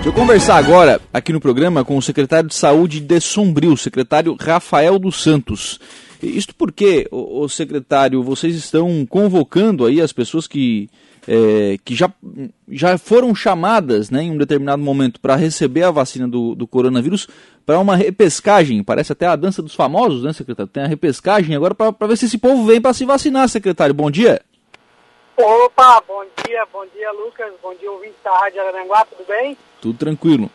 Deixa 0.00 0.08
eu 0.08 0.14
conversar 0.14 0.56
agora 0.56 0.98
aqui 1.12 1.30
no 1.30 1.38
programa 1.38 1.84
com 1.84 1.94
o 1.94 2.00
secretário 2.00 2.48
de 2.48 2.54
Saúde 2.54 3.00
de 3.00 3.20
Sombrio, 3.20 3.76
secretário 3.76 4.34
Rafael 4.40 4.98
dos 4.98 5.22
Santos. 5.22 5.78
Isto 6.22 6.54
porque, 6.54 7.06
o, 7.10 7.46
secretário, 7.50 8.22
vocês 8.22 8.54
estão 8.54 9.04
convocando 9.04 9.84
aí 9.84 10.00
as 10.00 10.10
pessoas 10.10 10.46
que, 10.46 10.88
é, 11.28 11.76
que 11.84 11.94
já, 11.94 12.10
já 12.66 12.96
foram 12.96 13.34
chamadas 13.34 14.08
né, 14.08 14.22
em 14.22 14.30
um 14.30 14.38
determinado 14.38 14.82
momento 14.82 15.20
para 15.20 15.36
receber 15.36 15.82
a 15.82 15.90
vacina 15.90 16.26
do, 16.26 16.54
do 16.54 16.66
coronavírus 16.66 17.28
para 17.66 17.78
uma 17.78 17.94
repescagem. 17.94 18.82
Parece 18.82 19.12
até 19.12 19.26
a 19.26 19.36
dança 19.36 19.60
dos 19.60 19.74
famosos, 19.74 20.24
né, 20.24 20.32
secretário? 20.32 20.72
Tem 20.72 20.82
a 20.82 20.88
repescagem 20.88 21.54
agora 21.54 21.74
para 21.74 22.06
ver 22.06 22.16
se 22.16 22.24
esse 22.24 22.38
povo 22.38 22.64
vem 22.64 22.80
para 22.80 22.94
se 22.94 23.04
vacinar, 23.04 23.50
secretário. 23.50 23.94
Bom 23.94 24.10
dia. 24.10 24.40
Opa, 25.42 26.02
bom 26.06 26.22
dia, 26.44 26.66
bom 26.66 26.84
dia 26.88 27.10
Lucas, 27.12 27.50
bom 27.62 27.74
dia 27.74 27.90
ouvinte 27.90 28.16
da 28.22 28.30
Rádio 28.40 28.60
Aranguá, 28.60 29.06
tudo 29.06 29.24
bem? 29.24 29.56
Tudo 29.80 29.98
tranquilo. 29.98 30.50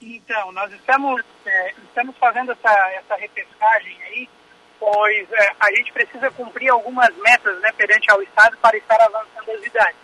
Então, 0.00 0.50
nós 0.52 0.72
estamos, 0.72 1.22
é, 1.44 1.74
estamos 1.84 2.16
fazendo 2.16 2.52
essa, 2.52 2.90
essa 2.92 3.16
repescagem 3.16 4.02
aí, 4.04 4.28
pois 4.80 5.30
é, 5.30 5.52
a 5.60 5.74
gente 5.74 5.92
precisa 5.92 6.30
cumprir 6.30 6.70
algumas 6.70 7.14
metas 7.16 7.60
né, 7.60 7.70
perante 7.72 8.10
ao 8.10 8.22
Estado 8.22 8.56
para 8.62 8.78
estar 8.78 8.98
avançando 9.02 9.50
as 9.50 9.66
idades. 9.66 9.98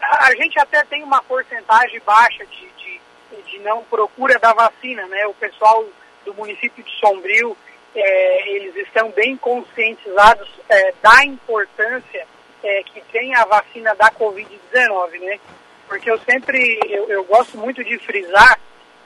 A, 0.00 0.26
a 0.26 0.34
gente 0.34 0.58
até 0.58 0.82
tem 0.86 1.04
uma 1.04 1.22
porcentagem 1.22 2.00
baixa 2.04 2.44
de, 2.46 2.68
de, 2.68 3.42
de, 3.42 3.58
não 3.60 3.84
procura 3.84 4.40
da 4.40 4.52
vacina, 4.52 5.06
né? 5.06 5.24
O 5.28 5.34
pessoal 5.34 5.84
do 6.24 6.34
município 6.34 6.82
de 6.82 6.90
Sombrio, 6.98 7.56
é, 7.94 8.56
eles 8.56 8.74
estão 8.74 9.10
bem 9.10 9.36
conscientizados 9.36 10.48
é, 10.68 10.94
da 11.00 11.24
importância 11.24 12.26
é, 12.64 12.82
que 12.82 13.00
tem 13.12 13.34
a 13.34 13.44
vacina 13.44 13.94
da 13.94 14.10
Covid-19, 14.10 15.20
né? 15.20 15.38
Porque 15.86 16.10
eu 16.10 16.18
sempre, 16.20 16.80
eu, 16.88 17.08
eu 17.10 17.24
gosto 17.24 17.58
muito 17.58 17.84
de 17.84 17.98
frisar 17.98 18.58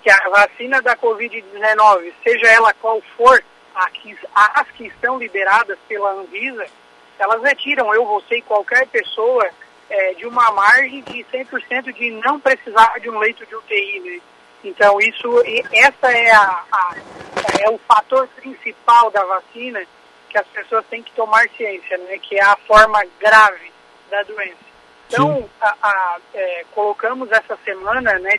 que 0.03 0.09
a 0.09 0.29
vacina 0.29 0.81
da 0.81 0.97
Covid-19, 0.97 2.13
seja 2.23 2.47
ela 2.47 2.73
qual 2.75 3.03
for, 3.17 3.43
as 3.75 4.71
que 4.71 4.87
estão 4.87 5.19
liberadas 5.19 5.77
pela 5.89 6.13
Anvisa, 6.13 6.67
elas 7.19 7.43
retiram 7.43 7.93
eu, 7.93 8.07
você 8.07 8.37
e 8.37 8.43
qualquer 8.43 8.87
pessoa 8.87 9.49
é, 9.91 10.15
de 10.15 10.27
uma 10.27 10.51
margem 10.53 11.03
de 11.03 11.25
100% 11.25 11.93
de 11.93 12.11
não 12.11 12.39
precisar 12.39 12.99
de 13.01 13.11
um 13.11 13.19
leito 13.19 13.45
de 13.45 13.55
UTI. 13.55 14.01
Né? 14.01 14.21
Então, 14.65 15.01
isso, 15.01 15.29
essa 15.73 16.13
é, 16.13 16.31
a, 16.31 16.65
a, 16.71 16.95
é 17.61 17.71
o 17.71 17.79
fator 17.79 18.29
principal 18.37 19.11
da 19.11 19.25
vacina 19.25 19.81
que 20.29 20.39
as 20.39 20.47
pessoas 20.49 20.85
têm 20.87 21.03
que 21.03 21.13
tomar 21.13 21.49
ciência, 21.57 21.97
né? 21.99 22.19
que 22.19 22.37
é 22.37 22.45
a 22.45 22.57
forma 22.67 23.03
grave 23.21 23.73
da 24.11 24.23
doença. 24.23 24.69
Então, 25.09 25.49
a, 25.61 25.75
a, 25.83 26.19
é, 26.35 26.65
colocamos 26.75 27.33
essa 27.33 27.57
semana, 27.65 28.19
né, 28.19 28.39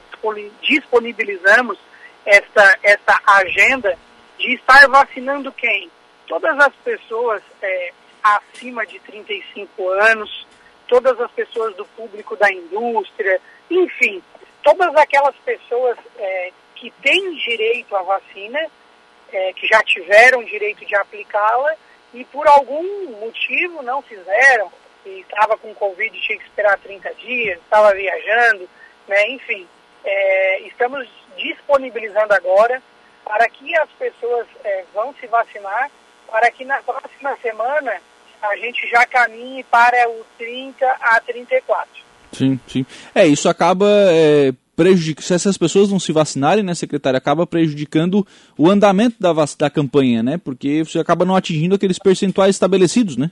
disponibilizamos 0.62 1.80
essa, 2.24 2.78
essa 2.84 3.20
agenda 3.26 3.98
de 4.38 4.54
estar 4.54 4.88
vacinando 4.88 5.52
quem? 5.52 5.90
Todas 6.28 6.58
as 6.60 6.74
pessoas 6.84 7.42
é, 7.62 7.92
acima 8.24 8.86
de 8.86 9.00
35 9.00 9.90
anos, 9.90 10.48
todas 10.88 11.20
as 11.20 11.32
pessoas 11.32 11.76
do 11.76 11.86
público 11.86 12.36
da 12.36 12.52
indústria, 12.52 13.42
enfim, 13.70 14.22
todas 14.64 14.96
aquelas 14.96 15.36
pessoas 15.38 15.98
é, 16.18 16.52
que 16.76 16.92
têm 17.02 17.36
direito 17.36 17.96
à 17.96 18.04
vacina, 18.04 18.60
é, 19.32 19.54
que 19.54 19.68
já 19.68 19.82
tiveram 19.84 20.44
direito 20.44 20.86
de 20.86 20.96
aplicá-la 20.96 21.76
e 22.14 22.24
por 22.26 22.48
algum 22.48 23.20
motivo 23.20 23.82
não 23.82 24.02
fizeram, 24.02 24.72
que 25.04 25.10
estava 25.22 25.58
com 25.58 25.74
Covid 25.74 26.20
tinha 26.22 26.38
que 26.38 26.44
esperar 26.46 26.78
30 26.80 27.14
dias, 27.16 27.60
estava 27.60 27.94
viajando, 27.94 28.68
né? 29.08 29.30
enfim. 29.30 29.68
É, 30.04 30.62
estamos 30.62 31.08
disponibilizando 31.38 32.34
agora 32.34 32.82
para 33.24 33.48
que 33.50 33.76
as 33.78 33.90
pessoas 33.92 34.48
é, 34.64 34.84
vão 34.94 35.14
se 35.20 35.28
vacinar, 35.28 35.92
para 36.28 36.50
que 36.52 36.66
na 36.66 36.82
próxima 36.82 37.38
semana 37.42 38.02
a 38.42 38.56
gente 38.56 38.88
já 38.90 39.06
caminhe 39.06 39.64
para 39.66 40.10
o 40.10 40.26
30 40.38 40.86
a 40.86 41.20
34. 41.20 41.88
Sim, 42.32 42.60
sim. 42.68 42.86
É, 43.14 43.26
isso 43.26 43.50
acaba 43.50 43.88
é, 44.12 44.54
prejudicando, 44.80 45.26
se 45.26 45.34
essas 45.34 45.58
pessoas 45.58 45.92
não 45.92 46.00
se 46.00 46.14
vacinarem, 46.14 46.64
né, 46.64 46.74
secretária, 46.74 47.18
acaba 47.18 47.46
prejudicando 47.46 48.26
o 48.58 48.70
andamento 48.70 49.18
da, 49.20 49.34
da 49.34 49.70
campanha, 49.70 50.24
né? 50.24 50.40
Porque 50.42 50.86
você 50.86 51.00
acaba 51.00 51.26
não 51.26 51.36
atingindo 51.36 51.76
aqueles 51.76 52.00
percentuais 52.00 52.56
estabelecidos, 52.56 53.18
né? 53.18 53.30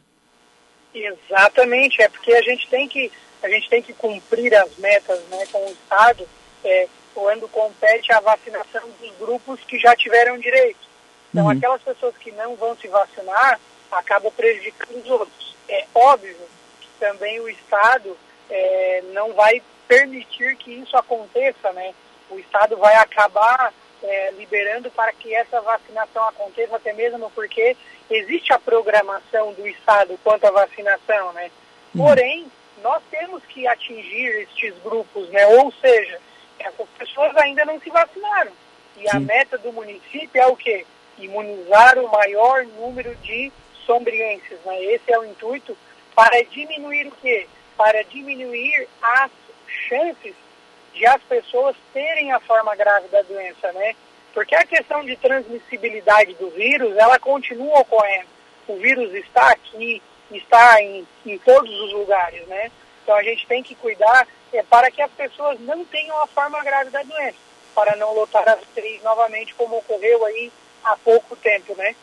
Exatamente, 0.94 2.02
é 2.02 2.10
porque 2.10 2.34
a 2.34 2.42
gente 2.42 2.68
tem 2.68 2.90
que, 2.90 3.10
a 3.42 3.48
gente 3.48 3.70
tem 3.70 3.82
que 3.82 3.94
cumprir 3.94 4.54
as 4.56 4.76
metas 4.78 5.22
né, 5.30 5.46
com 5.50 5.66
o 5.66 5.72
Estado 5.72 6.28
é, 6.66 6.90
quando 7.14 7.48
compete 7.48 8.12
a 8.12 8.20
vacinação 8.20 8.82
dos 9.00 9.12
grupos 9.18 9.62
que 9.62 9.80
já 9.80 9.96
tiveram 9.96 10.38
direito. 10.38 10.86
Então, 11.32 11.46
uhum. 11.46 11.52
aquelas 11.52 11.82
pessoas 11.82 12.18
que 12.18 12.32
não 12.34 12.58
vão 12.58 12.76
se 12.76 12.90
vacinar 12.90 13.58
acabam 13.90 14.34
prejudicando 14.36 15.02
os 15.02 15.10
outros. 15.10 15.56
É 15.70 15.86
óbvio 15.96 16.36
que 16.82 16.90
também 17.00 17.40
o 17.40 17.48
Estado 17.48 18.18
é, 18.50 19.04
não 19.14 19.32
vai 19.34 19.62
permitir 19.88 20.56
que 20.58 20.72
isso 20.72 20.96
aconteça, 20.98 21.72
né? 21.74 21.94
O 22.30 22.38
Estado 22.38 22.76
vai 22.78 22.96
acabar 22.96 23.74
é, 24.04 24.32
liberando 24.32 24.92
para 24.92 25.12
que 25.14 25.34
essa 25.34 25.62
vacinação 25.62 26.28
aconteça, 26.28 26.76
até 26.76 26.94
mesmo 26.94 27.32
porque 27.32 27.76
existe 28.10 28.54
a 28.54 28.60
programação 28.60 29.54
do 29.54 29.68
Estado 29.68 30.20
quanto 30.24 30.46
à 30.46 30.52
vacinação, 30.52 31.34
né? 31.34 31.50
Uhum. 31.96 32.06
Porém, 32.06 32.52
nós 32.82 33.02
temos 33.10 33.44
que 33.46 33.68
atingir 33.68 34.42
estes 34.42 34.74
grupos, 34.84 35.30
né? 35.30 35.48
Ou 35.48 35.72
seja, 35.74 36.20
essas 36.60 36.88
pessoas 36.98 37.36
ainda 37.38 37.66
não 37.66 37.80
se 37.80 37.90
vacinaram. 37.90 38.52
E 38.98 39.02
Sim. 39.02 39.10
a 39.18 39.20
meta 39.20 39.58
do 39.58 39.72
município 39.72 40.42
é 40.42 40.48
o 40.48 40.56
quê? 40.56 40.86
Imunizar 41.18 41.98
o 41.98 42.12
maior 42.12 42.66
número 42.66 43.16
de 43.18 43.52
sombrienses, 43.86 44.60
né? 44.66 44.84
Esse 44.84 45.12
é 45.12 45.20
o 45.20 45.26
intuito 45.26 45.78
para 46.16 46.44
diminuir 46.44 47.08
o 47.08 47.12
quê? 47.12 47.48
Para 47.76 48.04
diminuir 48.04 48.88
as 49.02 49.32
chances 49.88 50.34
de 50.94 51.06
as 51.06 51.22
pessoas 51.24 51.76
terem 51.94 52.32
a 52.32 52.40
forma 52.40 52.76
grave 52.76 53.08
da 53.10 53.22
doença, 53.22 53.72
né? 53.74 53.96
Porque 54.34 54.56
a 54.56 54.66
questão 54.66 55.04
de 55.04 55.16
transmissibilidade 55.16 56.34
do 56.36 56.50
vírus, 56.52 56.96
ela 56.98 57.20
continua 57.20 57.80
ocorrendo. 57.80 58.28
O 58.68 58.76
vírus 58.78 59.14
está 59.14 59.50
aqui, 59.52 60.02
está 60.32 60.82
em, 60.82 61.08
em 61.26 61.38
todos 61.40 61.72
os 61.82 61.94
lugares, 61.94 62.46
né? 62.48 62.72
Então 63.04 63.16
a 63.16 63.24
gente 63.24 63.48
tem 63.48 63.64
que 63.64 63.74
cuidar 63.76 64.28
é, 64.54 64.62
para 64.64 64.92
que 64.92 65.02
as 65.02 65.12
pessoas 65.12 65.60
não 65.62 65.86
tenham 65.86 66.22
a 66.22 66.28
forma 66.28 66.62
grave 66.64 66.90
da 66.90 67.02
doença, 67.04 67.38
para 67.74 67.96
não 67.96 68.14
lotar 68.14 68.48
as 68.48 68.60
três 68.74 69.02
novamente, 69.04 69.56
como 69.56 69.78
ocorreu 69.78 70.26
aí 70.26 70.52
há 70.84 70.98
pouco 70.98 71.36
tempo, 71.36 71.76
né? 71.78 71.96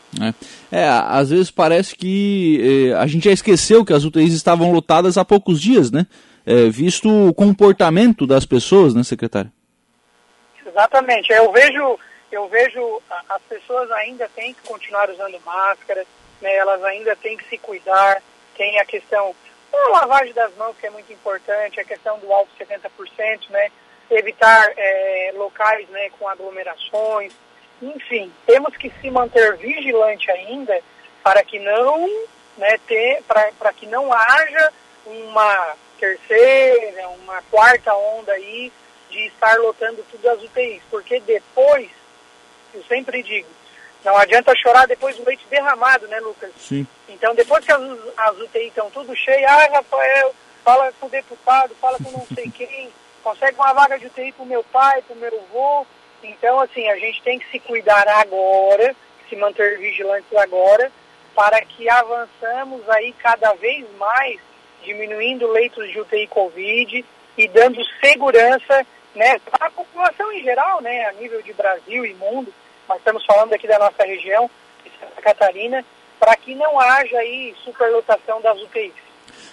É, 0.72 0.78
é 0.78 0.88
às 0.88 1.30
vezes 1.30 1.50
parece 1.50 1.94
que 1.94 2.90
eh, 2.90 2.94
a 2.94 3.06
gente 3.06 3.24
já 3.24 3.32
esqueceu 3.32 3.84
que 3.84 3.92
as 3.92 4.04
UTIs 4.04 4.32
estavam 4.32 4.72
lotadas 4.72 5.18
há 5.18 5.24
poucos 5.24 5.60
dias, 5.60 5.90
né? 5.90 6.06
É, 6.46 6.68
visto 6.68 7.08
o 7.08 7.32
comportamento 7.32 8.26
das 8.26 8.44
pessoas, 8.44 8.94
né, 8.94 9.02
secretário? 9.02 9.50
Exatamente. 10.66 11.32
Eu 11.32 11.50
vejo 11.52 11.98
eu 12.34 12.48
vejo 12.48 13.00
as 13.28 13.42
pessoas 13.42 13.90
ainda 13.92 14.28
têm 14.34 14.52
que 14.54 14.66
continuar 14.66 15.08
usando 15.08 15.40
máscara, 15.44 16.04
né, 16.42 16.54
elas 16.56 16.82
ainda 16.82 17.14
têm 17.14 17.36
que 17.36 17.48
se 17.48 17.56
cuidar, 17.58 18.20
tem 18.56 18.78
a 18.80 18.84
questão 18.84 19.34
da 19.70 19.88
lavagem 20.00 20.32
das 20.32 20.54
mãos, 20.56 20.76
que 20.78 20.86
é 20.86 20.90
muito 20.90 21.12
importante, 21.12 21.78
a 21.78 21.84
questão 21.84 22.18
do 22.18 22.32
álcool 22.32 22.50
70%, 22.58 23.50
né, 23.50 23.70
evitar 24.10 24.72
é, 24.76 25.32
locais 25.36 25.88
né, 25.90 26.10
com 26.18 26.28
aglomerações, 26.28 27.32
enfim, 27.80 28.32
temos 28.46 28.76
que 28.76 28.90
se 29.00 29.10
manter 29.10 29.56
vigilante 29.56 30.30
ainda 30.30 30.80
para 31.22 31.42
que 31.44 31.58
não, 31.58 32.06
né, 32.56 32.78
ter, 32.86 33.22
para 33.24 33.72
que 33.72 33.86
não 33.86 34.12
haja 34.12 34.72
uma 35.06 35.76
terceira, 35.98 37.08
uma 37.08 37.42
quarta 37.50 37.94
onda 37.94 38.32
aí 38.32 38.72
de 39.10 39.26
estar 39.26 39.56
lotando 39.58 40.04
tudo 40.10 40.28
as 40.28 40.42
UTIs, 40.42 40.82
porque 40.90 41.20
depois 41.20 41.88
eu 42.74 42.82
sempre 42.84 43.22
digo, 43.22 43.48
não 44.04 44.16
adianta 44.18 44.54
chorar 44.56 44.86
depois 44.86 45.16
do 45.16 45.24
leite 45.24 45.46
derramado, 45.48 46.06
né, 46.08 46.18
Lucas? 46.20 46.50
Sim. 46.58 46.86
Então, 47.08 47.34
depois 47.34 47.64
que 47.64 47.72
as, 47.72 47.80
as 48.16 48.38
UTI 48.38 48.66
estão 48.66 48.90
tudo 48.90 49.14
cheias, 49.16 49.50
ah, 49.50 49.68
Rafael, 49.72 50.34
fala 50.64 50.92
com 51.00 51.06
o 51.06 51.10
deputado, 51.10 51.74
fala 51.80 51.96
com 51.98 52.10
não 52.10 52.26
sei 52.34 52.50
quem, 52.54 52.90
consegue 53.22 53.56
uma 53.56 53.72
vaga 53.72 53.98
de 53.98 54.06
UTI 54.06 54.32
para 54.32 54.42
o 54.42 54.46
meu 54.46 54.62
pai, 54.64 55.00
para 55.02 55.14
o 55.14 55.18
meu 55.18 55.40
avô. 55.40 55.86
Então, 56.22 56.60
assim, 56.60 56.88
a 56.90 56.96
gente 56.98 57.22
tem 57.22 57.38
que 57.38 57.50
se 57.50 57.58
cuidar 57.58 58.06
agora, 58.08 58.94
se 59.28 59.36
manter 59.36 59.78
vigilantes 59.78 60.36
agora, 60.36 60.90
para 61.34 61.60
que 61.62 61.88
avançamos 61.88 62.88
aí 62.90 63.12
cada 63.14 63.52
vez 63.54 63.84
mais, 63.96 64.40
diminuindo 64.84 65.50
leitos 65.50 65.90
de 65.90 66.00
UTI 66.00 66.26
Covid 66.28 67.04
e 67.36 67.48
dando 67.48 67.84
segurança 68.00 68.86
né, 69.14 69.38
para 69.50 69.66
a 69.66 69.70
população 69.70 70.32
em 70.32 70.42
geral, 70.42 70.80
né, 70.80 71.06
a 71.06 71.12
nível 71.12 71.40
de 71.42 71.52
Brasil 71.52 72.04
e 72.04 72.14
mundo, 72.14 72.52
mas 72.88 72.98
estamos 72.98 73.24
falando 73.24 73.52
aqui 73.52 73.66
da 73.66 73.78
nossa 73.78 74.04
região, 74.04 74.50
de 74.84 74.90
Santa 74.98 75.22
Catarina, 75.22 75.84
para 76.18 76.36
que 76.36 76.54
não 76.54 76.78
haja 76.78 77.18
aí 77.18 77.54
superlotação 77.64 78.40
das 78.40 78.60
UTIs. 78.60 79.03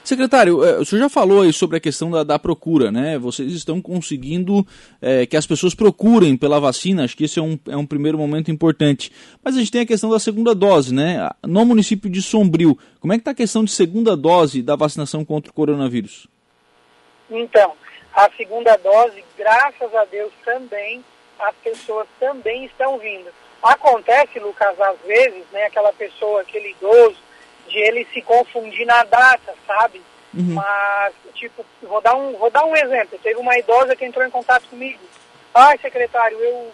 Secretário, 0.04 0.64
é, 0.66 0.80
o 0.80 0.86
senhor 0.86 1.04
já 1.04 1.10
falou 1.10 1.44
aí 1.44 1.54
sobre 1.54 1.78
a 1.78 1.80
questão 1.80 2.10
da, 2.10 2.24
da 2.24 2.40
procura, 2.40 2.92
né? 2.92 3.20
Vocês 3.20 3.52
estão 3.54 3.80
conseguindo 3.80 4.66
é, 5.00 5.26
que 5.28 5.38
as 5.38 5.46
pessoas 5.46 5.76
procurem 5.76 6.36
pela 6.36 6.60
vacina, 6.60 7.04
acho 7.04 7.16
que 7.16 7.26
esse 7.26 7.38
é 7.38 7.42
um, 7.42 7.58
é 7.68 7.78
um 7.78 7.86
primeiro 7.86 8.18
momento 8.18 8.50
importante. 8.50 9.12
Mas 9.44 9.56
a 9.56 9.60
gente 9.60 9.72
tem 9.72 9.82
a 9.82 9.86
questão 9.86 10.10
da 10.10 10.20
segunda 10.20 10.56
dose, 10.56 10.94
né? 10.94 11.30
No 11.44 11.64
município 11.66 12.10
de 12.10 12.22
Sombrio, 12.22 12.78
como 13.00 13.14
é 13.14 13.18
que 13.18 13.22
está 13.22 13.32
a 13.32 13.36
questão 13.36 13.64
de 13.64 13.72
segunda 13.72 14.18
dose 14.18 14.64
da 14.64 14.76
vacinação 14.76 15.24
contra 15.24 15.52
o 15.52 15.54
coronavírus? 15.54 16.28
Então, 17.30 17.74
a 18.14 18.30
segunda 18.36 18.76
dose, 18.78 19.24
graças 19.38 19.94
a 19.94 20.04
Deus 20.06 20.34
também, 20.44 21.04
as 21.40 21.56
pessoas 21.64 22.08
também 22.20 22.66
estão 22.66 22.98
vindo. 22.98 23.30
Acontece, 23.62 24.40
Lucas, 24.40 24.80
às 24.82 25.00
vezes, 25.02 25.44
né, 25.52 25.66
aquela 25.66 25.94
pessoa, 25.94 26.42
aquele 26.42 26.72
idoso, 26.72 27.18
de 27.68 27.78
ele 27.80 28.08
se 28.14 28.22
confundir 28.22 28.86
na 28.86 29.04
data, 29.04 29.54
sabe? 29.66 30.02
Uhum. 30.34 30.54
Mas, 30.54 31.14
tipo, 31.36 31.66
vou 31.82 32.02
dar, 32.02 32.16
um, 32.16 32.34
vou 32.34 32.50
dar 32.50 32.64
um 32.66 32.76
exemplo. 32.76 33.20
Teve 33.22 33.40
uma 33.40 33.58
idosa 33.58 33.96
que 33.96 34.06
entrou 34.06 34.26
em 34.26 34.32
contato 34.32 34.68
comigo. 34.70 35.00
Ai, 35.54 35.78
secretário, 35.78 36.40
eu, 36.40 36.72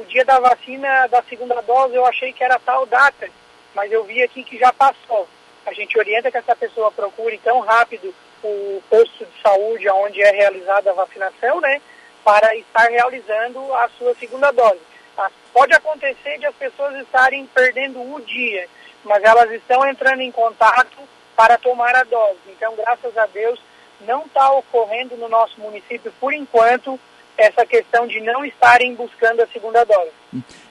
o 0.00 0.04
dia 0.08 0.24
da 0.24 0.38
vacina 0.38 1.06
da 1.08 1.22
segunda 1.22 1.60
dose 1.60 1.94
eu 1.94 2.06
achei 2.06 2.32
que 2.32 2.42
era 2.42 2.58
tal 2.58 2.86
data, 2.86 3.28
mas 3.74 3.92
eu 3.92 4.04
vi 4.04 4.22
aqui 4.22 4.42
que 4.42 4.58
já 4.58 4.72
passou. 4.72 5.28
A 5.66 5.72
gente 5.72 5.98
orienta 5.98 6.30
que 6.30 6.38
essa 6.38 6.56
pessoa 6.56 6.92
procure 6.92 7.38
tão 7.38 7.60
rápido 7.60 8.14
o 8.42 8.82
posto 8.88 9.24
de 9.24 9.42
saúde 9.42 9.88
onde 9.88 10.20
é 10.22 10.30
realizada 10.30 10.90
a 10.90 10.94
vacinação, 10.94 11.60
né? 11.60 11.80
Para 12.22 12.54
estar 12.56 12.88
realizando 12.88 13.74
a 13.74 13.88
sua 13.98 14.14
segunda 14.14 14.50
dose. 14.50 14.80
Ah, 15.16 15.30
pode 15.52 15.72
acontecer 15.74 16.38
de 16.38 16.46
as 16.46 16.54
pessoas 16.54 16.94
estarem 17.00 17.46
perdendo 17.46 18.00
o 18.00 18.20
dia 18.20 18.68
mas 19.04 19.22
elas 19.22 19.50
estão 19.52 19.86
entrando 19.86 20.20
em 20.20 20.32
contato 20.32 20.96
para 21.36 21.58
tomar 21.58 21.94
a 21.94 22.04
dose. 22.04 22.38
Então, 22.48 22.74
graças 22.76 23.16
a 23.16 23.26
Deus, 23.26 23.60
não 24.00 24.22
está 24.22 24.50
ocorrendo 24.52 25.16
no 25.16 25.28
nosso 25.28 25.60
município, 25.60 26.12
por 26.20 26.32
enquanto, 26.32 26.98
essa 27.36 27.66
questão 27.66 28.06
de 28.06 28.20
não 28.20 28.44
estarem 28.44 28.94
buscando 28.94 29.40
a 29.40 29.46
segunda 29.48 29.84
dose. 29.84 30.10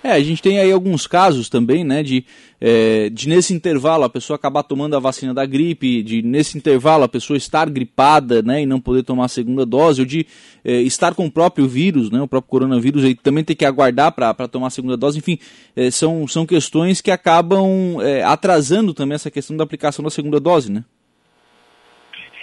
É, 0.04 0.12
a 0.12 0.20
gente 0.20 0.42
tem 0.42 0.60
aí 0.60 0.72
alguns 0.72 1.08
casos 1.08 1.50
também, 1.50 1.84
né, 1.84 2.04
de, 2.04 2.26
é, 2.60 3.10
de 3.10 3.28
nesse 3.28 3.54
intervalo 3.54 4.04
a 4.04 4.10
pessoa 4.10 4.36
acabar 4.36 4.64
tomando 4.64 4.96
a 4.96 5.00
vacina 5.00 5.34
da 5.34 5.46
gripe, 5.46 6.02
de 6.04 6.22
nesse 6.22 6.58
intervalo 6.58 7.04
a 7.04 7.10
pessoa 7.10 7.38
estar 7.38 7.70
gripada, 7.70 8.42
né, 8.42 8.62
e 8.62 8.66
não 8.66 8.80
poder 8.80 9.04
tomar 9.04 9.26
a 9.26 9.30
segunda 9.30 9.66
dose, 9.66 10.02
ou 10.02 10.06
de 10.06 10.26
é, 10.64 10.74
estar 10.82 11.14
com 11.16 11.26
o 11.26 11.32
próprio 11.32 11.68
vírus, 11.68 12.10
né, 12.10 12.22
o 12.22 12.28
próprio 12.28 12.50
coronavírus, 12.50 13.04
e 13.04 13.16
também 13.16 13.44
ter 13.44 13.56
que 13.56 13.66
aguardar 13.66 14.12
para 14.12 14.48
tomar 14.48 14.68
a 14.68 14.72
segunda 14.72 14.98
dose, 14.98 15.18
enfim, 15.18 15.38
é, 15.76 15.92
são, 15.92 16.28
são 16.28 16.46
questões 16.46 17.02
que 17.02 17.12
acabam 17.12 18.02
é, 18.02 18.24
atrasando 18.24 18.94
também 18.94 19.16
essa 19.16 19.32
questão 19.32 19.56
da 19.56 19.64
aplicação 19.64 20.04
da 20.04 20.10
segunda 20.10 20.40
dose, 20.40 20.72
né? 20.72 20.84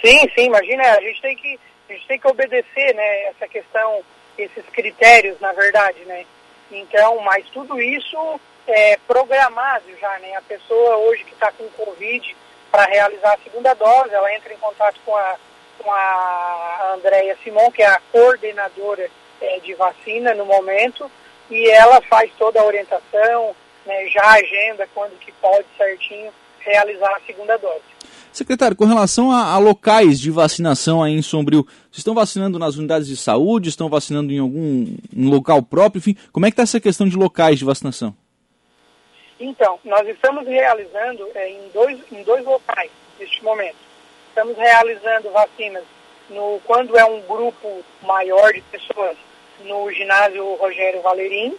Sim, 0.03 0.17
sim, 0.35 0.45
imagina, 0.47 0.81
a 0.83 1.01
gente 1.01 1.21
tem 1.21 1.35
que 1.35 1.59
a 1.91 1.95
gente 1.95 2.07
tem 2.07 2.19
que 2.19 2.27
obedecer, 2.27 2.95
né, 2.95 3.23
essa 3.25 3.47
questão, 3.47 4.01
esses 4.37 4.65
critérios, 4.71 5.39
na 5.39 5.51
verdade, 5.51 5.99
né? 6.05 6.25
Então, 6.71 7.19
mas 7.19 7.45
tudo 7.47 7.81
isso 7.81 8.39
é 8.67 8.97
programado 9.07 9.85
já, 9.99 10.19
né? 10.19 10.35
A 10.35 10.41
pessoa 10.41 10.97
hoje 10.97 11.25
que 11.25 11.33
está 11.33 11.51
com 11.51 11.67
Covid 11.69 12.35
para 12.71 12.85
realizar 12.85 13.33
a 13.33 13.43
segunda 13.43 13.73
dose, 13.73 14.13
ela 14.13 14.33
entra 14.33 14.53
em 14.53 14.57
contato 14.57 14.97
com 15.05 15.15
a, 15.15 15.35
com 15.79 15.91
a 15.91 16.93
Andréia 16.95 17.37
Simon, 17.43 17.69
que 17.71 17.81
é 17.81 17.87
a 17.87 18.01
coordenadora 18.11 19.09
é, 19.41 19.59
de 19.59 19.73
vacina 19.73 20.33
no 20.33 20.45
momento, 20.45 21.11
e 21.49 21.69
ela 21.69 22.01
faz 22.01 22.31
toda 22.37 22.61
a 22.61 22.65
orientação, 22.65 23.53
né, 23.85 24.07
já 24.07 24.25
agenda 24.31 24.87
quando 24.93 25.19
que 25.19 25.31
pode 25.33 25.65
certinho 25.77 26.31
realizar 26.59 27.13
a 27.13 27.21
segunda 27.25 27.57
dose. 27.57 27.91
Secretário, 28.31 28.77
com 28.77 28.85
relação 28.85 29.29
a, 29.29 29.53
a, 29.53 29.57
locais 29.57 30.17
de 30.17 30.31
vacinação 30.31 31.03
aí 31.03 31.11
em 31.11 31.21
Sombrio, 31.21 31.67
vocês 31.91 31.99
estão 31.99 32.15
vacinando 32.15 32.57
nas 32.57 32.77
unidades 32.77 33.05
de 33.05 33.17
saúde, 33.17 33.67
estão 33.67 33.89
vacinando 33.89 34.31
em 34.31 34.39
algum 34.39 34.95
um 35.13 35.29
local 35.29 35.61
próprio, 35.61 35.99
enfim, 35.99 36.15
como 36.31 36.45
é 36.45 36.49
que 36.49 36.53
está 36.53 36.63
essa 36.63 36.79
questão 36.79 37.05
de 37.05 37.17
locais 37.17 37.59
de 37.59 37.65
vacinação? 37.65 38.15
Então, 39.37 39.77
nós 39.83 40.07
estamos 40.07 40.47
realizando 40.47 41.27
é, 41.35 41.49
em, 41.49 41.69
dois, 41.73 41.99
em 42.09 42.23
dois 42.23 42.45
locais 42.45 42.89
neste 43.19 43.43
momento. 43.43 43.75
Estamos 44.29 44.55
realizando 44.55 45.31
vacinas 45.31 45.83
no, 46.29 46.61
quando 46.63 46.97
é 46.97 47.03
um 47.03 47.19
grupo 47.23 47.83
maior 48.03 48.53
de 48.53 48.61
pessoas 48.61 49.17
no 49.65 49.91
ginásio 49.91 50.55
Rogério 50.55 51.01
Valerim 51.01 51.57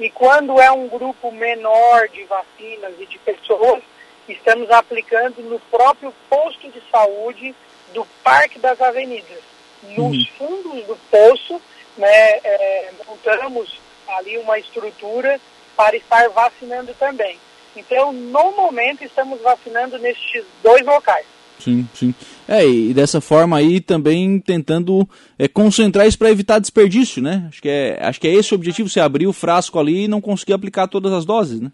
e 0.00 0.10
quando 0.10 0.60
é 0.60 0.72
um 0.72 0.88
grupo 0.88 1.30
menor 1.30 2.08
de 2.08 2.24
vacinas 2.24 2.94
e 2.98 3.06
de 3.06 3.18
pessoas 3.20 3.84
estamos 4.28 4.68
aplicando 4.68 5.40
no 5.42 5.60
próprio 5.60 6.12
posto 6.28 6.68
de 6.68 6.82
saúde 6.90 7.54
do 7.94 8.04
Parque 8.24 8.58
das 8.58 8.80
Avenidas. 8.80 9.49
Nos 9.82 10.16
uhum. 10.16 10.26
fundos 10.36 10.86
do 10.86 10.96
poço, 11.10 11.60
né, 11.96 12.38
é, 12.44 12.90
montamos 13.06 13.80
ali 14.08 14.36
uma 14.38 14.58
estrutura 14.58 15.40
para 15.76 15.96
estar 15.96 16.28
vacinando 16.30 16.94
também. 16.94 17.38
Então, 17.76 18.12
no 18.12 18.52
momento, 18.52 19.04
estamos 19.04 19.40
vacinando 19.40 19.98
nestes 19.98 20.44
dois 20.62 20.84
locais. 20.84 21.26
Sim, 21.60 21.86
sim. 21.94 22.14
É, 22.48 22.66
e 22.66 22.94
dessa 22.94 23.20
forma 23.20 23.58
aí 23.58 23.80
também 23.80 24.40
tentando 24.40 25.08
é, 25.38 25.46
concentrar 25.46 26.06
isso 26.06 26.18
para 26.18 26.30
evitar 26.30 26.58
desperdício, 26.58 27.22
né? 27.22 27.46
Acho 27.48 27.62
que, 27.62 27.68
é, 27.68 27.98
acho 28.00 28.20
que 28.20 28.26
é 28.26 28.32
esse 28.32 28.52
o 28.52 28.56
objetivo, 28.56 28.88
você 28.88 28.98
abrir 28.98 29.26
o 29.26 29.32
frasco 29.32 29.78
ali 29.78 30.04
e 30.04 30.08
não 30.08 30.20
conseguir 30.20 30.54
aplicar 30.54 30.88
todas 30.88 31.12
as 31.12 31.24
doses, 31.24 31.60
né? 31.60 31.70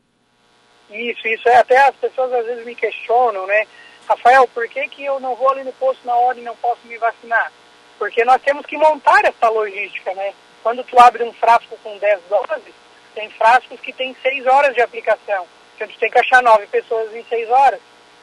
Isso, 0.91 1.27
isso. 1.29 1.49
É, 1.49 1.57
até 1.57 1.79
as 1.89 1.95
pessoas 1.97 2.33
às 2.33 2.45
vezes 2.45 2.67
me 2.67 2.75
questionam, 2.75 3.47
né? 3.47 3.65
Rafael, 4.09 4.49
por 4.49 4.69
que, 4.69 4.89
que 4.89 5.05
eu 5.05 5.19
não 5.21 5.35
vou 5.35 5.51
ali 5.51 5.65
no 5.65 5.73
posto 5.73 6.05
na 6.07 6.15
hora 6.15 6.39
e 6.39 6.43
não 6.43 6.57
posso 6.57 6.81
me 6.87 6.97
vacinar? 6.99 7.53
Porque 7.99 8.25
nós 8.25 8.41
temos 8.43 8.67
que 8.67 8.77
montar 8.77 9.25
essa 9.25 9.49
logística, 9.49 10.13
né? 10.15 10.33
Quando 10.63 10.85
tu 10.85 10.99
abre 10.99 11.23
um 11.23 11.33
frasco 11.33 11.77
com 11.83 11.97
10 11.99 12.21
doses, 12.29 12.75
tem 13.15 13.31
frascos 13.31 13.81
que 13.81 13.93
tem 13.93 14.15
6 14.23 14.47
horas 14.47 14.75
de 14.75 14.83
aplicação. 14.83 15.47
Então 15.75 15.89
tu 15.89 15.99
tem 15.99 16.11
que 16.11 16.19
achar 16.19 16.43
9 16.43 16.67
pessoas 16.67 17.15
em 17.15 17.25
6 17.25 17.51
horas. 17.51 17.81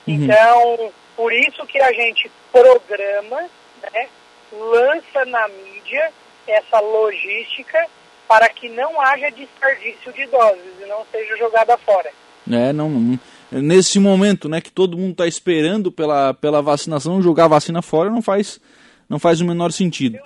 Uhum. 0.08 0.14
Então, 0.16 0.92
por 1.16 1.31
isso 1.34 1.66
que 1.66 1.80
a 1.81 1.92
gente 1.94 2.30
programa, 2.52 3.50
né? 3.81 4.08
Lança 4.52 5.25
na 5.25 5.48
mídia 5.48 6.12
essa 6.48 6.80
logística 6.80 7.88
para 8.28 8.50
que 8.50 8.70
não 8.70 9.00
haja 9.02 9.30
desperdício 9.31 10.12
de 10.14 10.25
doses 10.28 10.74
e 10.81 10.86
não 10.86 11.06
seja 11.12 11.38
jogada 11.38 11.78
fora. 11.78 12.12
É, 12.52 12.74
não, 12.74 13.18
nesse 13.52 14.00
momento, 14.00 14.50
né, 14.50 14.60
que 14.60 14.72
todo 14.72 14.98
mundo 14.98 15.12
está 15.12 15.28
esperando 15.28 15.92
pela, 15.92 16.34
pela 16.34 16.62
vacinação, 16.62 17.22
jogar 17.22 17.46
a 17.46 17.50
vacina 17.50 17.81
fora 17.81 18.10
não 18.10 18.22
faz, 18.22 18.60
não 19.09 19.19
faz 19.19 19.41
o 19.41 19.45
menor 19.45 19.71
sentido. 19.71 20.13
Né? 20.13 20.21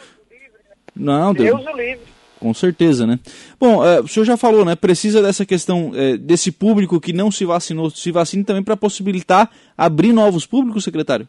Não, 0.96 1.34
Deus, 1.34 1.64
Deus 1.64 1.78
livre. 1.78 2.18
Com 2.40 2.54
certeza, 2.54 3.08
né? 3.08 3.20
Bom, 3.60 3.84
é, 3.84 4.00
o 4.00 4.08
senhor 4.08 4.26
já 4.26 4.38
falou, 4.38 4.64
né? 4.64 4.76
Precisa 4.76 5.22
dessa 5.22 5.46
questão 5.46 5.92
é, 5.96 6.18
desse 6.18 6.52
público 6.52 7.02
que 7.02 7.12
não 7.12 7.32
se 7.32 7.46
vacinou, 7.46 7.90
se 7.90 8.12
vacine 8.12 8.44
também 8.44 8.64
para 8.64 8.78
possibilitar 8.78 9.50
abrir 9.76 10.14
novos 10.14 10.46
públicos, 10.46 10.84
secretário? 10.84 11.28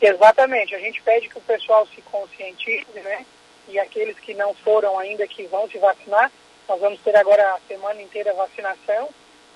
Exatamente. 0.00 0.74
A 0.74 0.78
gente 0.78 1.00
pede 1.02 1.28
que 1.28 1.38
o 1.38 1.42
pessoal 1.42 1.86
se 1.94 2.02
conscientize, 2.02 2.86
né? 2.94 3.24
E 3.68 3.78
aqueles 3.78 4.18
que 4.20 4.34
não 4.34 4.52
foram 4.54 4.98
ainda 4.98 5.26
que 5.26 5.46
vão 5.46 5.68
se 5.68 5.78
vacinar, 5.78 6.30
nós 6.68 6.78
vamos 6.78 7.00
ter 7.00 7.16
agora 7.16 7.42
a 7.54 7.58
semana 7.66 8.00
inteira 8.02 8.34
vacinação 8.34 9.08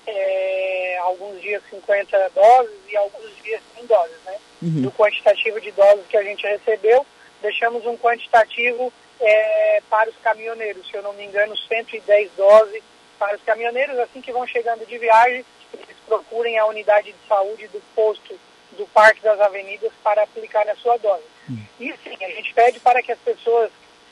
é, 0.07 0.97
alguns 1.01 1.41
dias 1.41 1.61
50 1.69 2.31
doses 2.33 2.79
e 2.89 2.97
alguns 2.97 3.35
dias 3.43 3.61
100 3.75 3.85
doses, 3.85 4.17
né? 4.25 4.37
Uhum. 4.61 4.81
Do 4.81 4.91
quantitativo 4.91 5.59
de 5.59 5.71
doses 5.71 6.05
que 6.07 6.17
a 6.17 6.23
gente 6.23 6.45
recebeu, 6.45 7.05
deixamos 7.41 7.85
um 7.85 7.97
quantitativo 7.97 8.91
é, 9.19 9.81
para 9.89 10.09
os 10.09 10.15
caminhoneiros, 10.17 10.87
se 10.87 10.95
eu 10.95 11.03
não 11.03 11.13
me 11.13 11.25
engano, 11.25 11.55
110 11.55 12.31
doses 12.35 12.83
para 13.19 13.35
os 13.35 13.43
caminhoneiros, 13.43 13.99
assim 13.99 14.21
que 14.21 14.31
vão 14.31 14.47
chegando 14.47 14.85
de 14.85 14.97
viagem, 14.97 15.45
eles 15.73 15.97
procurem 16.07 16.57
a 16.57 16.65
unidade 16.65 17.11
de 17.11 17.27
saúde 17.27 17.67
do 17.67 17.81
posto 17.95 18.39
do 18.77 18.85
Parque 18.87 19.21
das 19.21 19.39
Avenidas 19.39 19.91
para 20.03 20.23
aplicar 20.23 20.67
a 20.67 20.75
sua 20.75 20.97
dose. 20.97 21.23
Uhum. 21.49 21.65
E 21.79 21.93
sim, 22.03 22.23
a 22.23 22.29
gente 22.29 22.53
pede 22.53 22.79
para 22.79 23.01
que 23.03 23.11
as 23.11 23.19
pessoas 23.19 23.69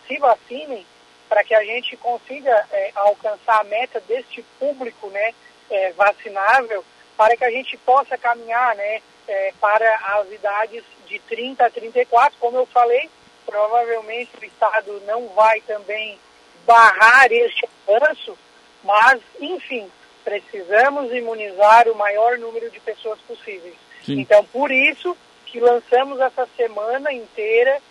se 0.08 0.18
vacinem, 0.18 0.86
para 1.30 1.44
que 1.44 1.54
a 1.54 1.64
gente 1.64 1.96
consiga 1.96 2.66
é, 2.72 2.92
alcançar 2.96 3.62
a 3.62 3.64
meta 3.64 4.02
deste 4.02 4.42
público, 4.60 5.08
né, 5.10 5.34
é, 5.70 5.92
vacinável 5.94 6.84
para 7.16 7.36
que 7.36 7.44
a 7.44 7.52
gente 7.52 7.76
possa 7.78 8.18
caminhar 8.18 8.74
né, 8.78 9.02
é, 9.28 9.54
para 9.60 9.94
as 9.96 10.32
idades 10.32 10.84
de 11.06 11.20
30 11.20 11.66
a 11.66 11.70
34. 11.70 12.40
Como 12.40 12.58
eu 12.58 12.66
falei, 12.66 13.10
provavelmente 13.46 14.32
o 14.42 14.46
Estado 14.46 15.02
não 15.06 15.28
vai 15.28 15.60
também 15.62 16.18
barrar 16.66 17.30
este 17.30 17.68
avanço, 17.86 18.38
mas, 18.86 19.20
enfim, 19.38 19.92
precisamos 20.24 21.12
imunizar 21.12 21.90
o 21.90 21.96
maior 21.96 22.38
número 22.38 22.70
de 22.70 22.80
pessoas 22.80 23.20
possíveis. 23.28 23.76
Sim. 24.06 24.22
Então, 24.22 24.46
por 24.46 24.72
isso 24.72 25.18
que 25.46 25.60
lançamos 25.60 26.22
essa 26.22 26.48
semana 26.56 27.12
inteira 27.12 27.82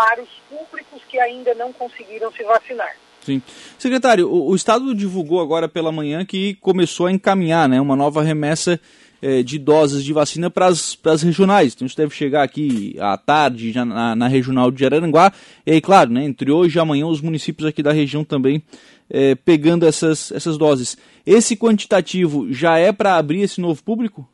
para 0.00 0.22
os 0.22 0.30
públicos 0.48 1.02
que 1.10 1.20
ainda 1.20 1.54
não 1.54 1.74
conseguiram 1.74 2.32
se 2.32 2.42
vacinar. 2.42 2.96
Sim. 3.20 3.42
Secretário, 3.78 4.30
o, 4.30 4.48
o, 4.48 4.56
Estado 4.56 4.94
divulgou 4.94 5.42
agora 5.42 5.68
pela 5.68 5.92
manhã 5.92 6.24
que 6.24 6.54
começou 6.54 7.04
a 7.04 7.12
encaminhar 7.12 7.68
né, 7.68 7.78
uma 7.78 7.94
nova 7.94 8.22
remessa 8.22 8.80
é, 9.20 9.42
de 9.42 9.58
doses 9.58 10.02
de 10.02 10.10
vacina 10.14 10.48
para 10.48 10.68
as 10.68 11.22
regionais. 11.22 11.74
Então 11.74 11.86
isso 11.86 11.98
deve 11.98 12.14
chegar 12.14 12.42
aqui 12.42 12.96
à 12.98 13.18
tarde, 13.18 13.72
já 13.72 13.84
na, 13.84 14.16
na 14.16 14.26
regional 14.26 14.70
de 14.70 14.86
Araranguá. 14.86 15.34
E 15.66 15.72
aí, 15.72 15.82
claro, 15.82 16.10
né, 16.10 16.24
entre 16.24 16.50
hoje 16.50 16.78
e 16.78 16.80
amanhã, 16.80 17.06
os 17.06 17.20
municípios 17.20 17.68
aqui 17.68 17.82
da 17.82 17.92
região 17.92 18.24
também 18.24 18.62
é, 19.10 19.34
pegando 19.34 19.86
essas, 19.86 20.32
essas 20.32 20.56
doses. 20.56 20.96
Esse 21.26 21.58
quantitativo 21.58 22.50
já 22.50 22.78
é 22.78 22.90
para 22.90 23.16
abrir 23.16 23.42
esse 23.42 23.60
novo 23.60 23.84
público? 23.84 24.26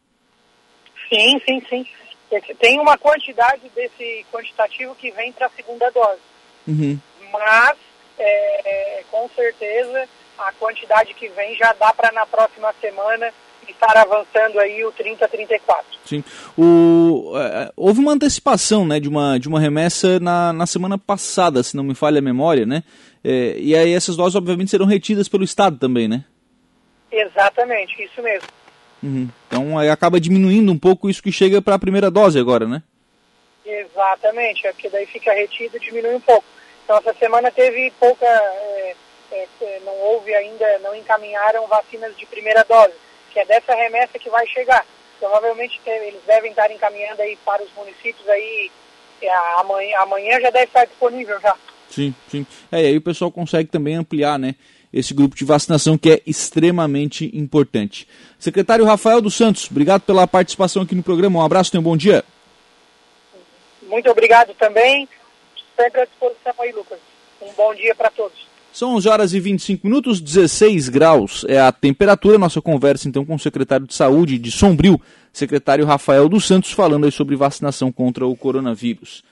Sim, 1.08 1.40
sim, 1.44 1.61
sim. 1.68 1.87
Tem 2.59 2.80
uma 2.80 2.99
quantidade 2.99 3.68
desse 3.75 4.25
quantitativo 4.33 4.95
que 4.95 5.11
vem 5.12 5.33
para 5.33 5.47
a 5.47 5.50
segunda 5.50 5.90
dose. 5.90 6.21
Uhum. 6.66 6.99
Mas, 7.33 7.76
é, 8.18 9.04
com 9.11 9.28
certeza, 9.35 10.09
a 10.38 10.52
quantidade 10.52 11.14
que 11.14 11.28
vem 11.28 11.56
já 11.56 11.73
dá 11.73 11.92
para 11.92 12.12
na 12.12 12.26
próxima 12.26 12.75
semana 12.80 13.33
estar 13.68 13.97
avançando 13.97 14.59
aí 14.61 14.85
o 14.85 14.92
30-34. 14.92 15.59
Sim. 16.04 16.25
O, 16.56 17.33
é, 17.37 17.73
houve 17.76 18.00
uma 18.00 18.12
antecipação 18.12 18.87
né, 18.87 19.00
de, 19.00 19.09
uma, 19.09 19.38
de 19.38 19.49
uma 19.49 19.61
remessa 19.61 20.21
na, 20.21 20.52
na 20.52 20.66
semana 20.66 20.97
passada, 20.97 21.62
se 21.62 21.76
não 21.76 21.85
me 21.85 21.95
falha 21.95 22.18
a 22.18 22.23
memória, 22.23 22.64
né? 22.64 22.83
É, 23.25 23.56
e 23.59 23.75
aí 23.75 23.92
essas 23.92 24.16
doses, 24.16 24.37
obviamente, 24.37 24.71
serão 24.71 24.87
retidas 24.87 25.28
pelo 25.28 25.45
Estado 25.45 25.78
também, 25.78 26.06
né? 26.06 26.25
Exatamente, 27.11 28.02
isso 28.02 28.23
mesmo. 28.23 28.49
Uhum. 29.02 29.28
Então 29.46 29.78
aí 29.78 29.88
acaba 29.88 30.20
diminuindo 30.20 30.72
um 30.72 30.78
pouco 30.78 31.08
isso 31.08 31.22
que 31.22 31.32
chega 31.32 31.60
para 31.60 31.74
a 31.74 31.78
primeira 31.78 32.10
dose 32.10 32.38
agora, 32.38 32.66
né? 32.66 32.82
Exatamente, 33.64 34.66
é 34.66 34.72
porque 34.72 34.88
daí 34.88 35.06
fica 35.06 35.32
retido 35.32 35.76
e 35.76 35.80
diminui 35.80 36.14
um 36.14 36.20
pouco. 36.20 36.44
Então 36.84 36.96
essa 36.98 37.12
semana 37.14 37.50
teve 37.50 37.92
pouca, 37.98 38.24
é, 38.24 38.94
é, 39.32 39.48
é 39.60 39.80
não 39.84 39.92
houve 39.92 40.32
ainda, 40.34 40.78
não 40.78 40.94
encaminharam 40.94 41.66
vacinas 41.66 42.16
de 42.16 42.24
primeira 42.26 42.64
dose, 42.64 42.94
que 43.32 43.40
é 43.40 43.44
dessa 43.44 43.74
remessa 43.74 44.18
que 44.18 44.30
vai 44.30 44.46
chegar. 44.46 44.86
Provavelmente 45.18 45.80
eles 45.84 46.20
devem 46.26 46.50
estar 46.50 46.70
encaminhando 46.70 47.22
aí 47.22 47.36
para 47.44 47.62
os 47.62 47.72
municípios 47.74 48.28
aí, 48.28 48.70
é, 49.20 49.30
amanhã, 49.58 49.98
amanhã 49.98 50.40
já 50.40 50.50
deve 50.50 50.66
estar 50.66 50.84
disponível 50.84 51.40
já. 51.40 51.56
Sim, 51.90 52.14
sim. 52.28 52.46
É, 52.70 52.82
e 52.82 52.86
aí 52.86 52.96
o 52.96 53.02
pessoal 53.02 53.32
consegue 53.32 53.70
também 53.70 53.96
ampliar, 53.96 54.38
né? 54.38 54.54
Esse 54.92 55.12
grupo 55.12 55.34
de 55.34 55.44
vacinação 55.44 55.98
que 55.98 56.10
é 56.10 56.22
extremamente 56.26 57.30
importante. 57.36 58.06
Secretário 58.38 58.84
Rafael 58.84 59.20
dos 59.20 59.34
Santos, 59.34 59.70
obrigado 59.70 60.02
pela 60.02 60.26
participação 60.26 60.82
aqui 60.82 60.94
no 60.94 61.02
programa. 61.02 61.38
Um 61.38 61.44
abraço, 61.44 61.70
tenha 61.70 61.80
um 61.80 61.84
bom 61.84 61.96
dia. 61.96 62.24
Muito 63.88 64.10
obrigado 64.10 64.54
também. 64.54 65.08
Sempre 65.76 66.02
à 66.02 66.04
disposição 66.04 66.54
aí, 66.58 66.72
Lucas. 66.72 66.98
Um 67.40 67.52
bom 67.52 67.74
dia 67.74 67.94
para 67.94 68.10
todos. 68.10 68.46
São 68.72 68.94
11 68.96 69.08
horas 69.08 69.32
e 69.32 69.40
25 69.40 69.86
minutos, 69.86 70.20
16 70.20 70.90
graus 70.90 71.46
é 71.48 71.58
a 71.58 71.72
temperatura. 71.72 72.36
Nossa 72.36 72.60
conversa 72.60 73.08
então 73.08 73.24
com 73.24 73.34
o 73.34 73.38
secretário 73.38 73.86
de 73.86 73.94
Saúde 73.94 74.38
de 74.38 74.50
Sombrio, 74.50 75.00
secretário 75.32 75.86
Rafael 75.86 76.28
dos 76.28 76.46
Santos, 76.46 76.72
falando 76.72 77.06
aí 77.06 77.10
sobre 77.10 77.34
vacinação 77.36 77.90
contra 77.90 78.26
o 78.26 78.36
coronavírus. 78.36 79.24